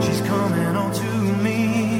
[0.00, 1.10] She's coming on to
[1.42, 1.97] me.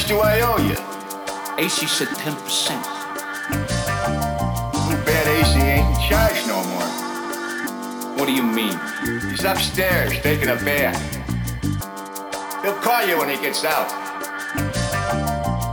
[0.00, 0.76] Much do I owe you?
[1.62, 2.72] Acey said 10%.
[4.88, 8.16] Too bad Acey ain't in charge no more.
[8.16, 8.80] What do you mean?
[9.28, 10.96] He's upstairs taking a bath.
[12.62, 13.90] He'll call you when he gets out.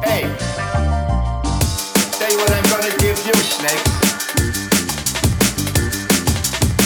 [0.04, 0.24] Hey,
[2.20, 3.86] tell you what I'm gonna give you, Snake.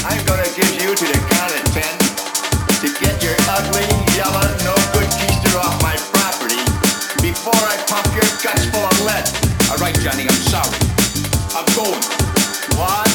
[0.06, 1.96] I'm gonna give you to the count of ten
[2.82, 4.81] to get your ugly, yellow, no
[7.92, 9.28] pump your guts full of lead.
[9.70, 10.80] All right, Johnny, I'm sorry.
[11.52, 12.00] I'm going.
[12.02, 13.11] Two,